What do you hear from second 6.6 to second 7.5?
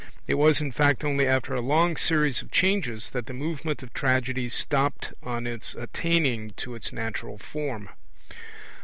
its natural